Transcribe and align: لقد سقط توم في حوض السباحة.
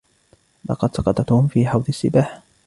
لقد 0.69 0.95
سقط 0.95 1.21
توم 1.21 1.47
في 1.47 1.67
حوض 1.67 1.85
السباحة. 1.89 2.43